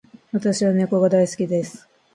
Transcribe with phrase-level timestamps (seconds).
[0.31, 1.87] 私は猫が大好きです。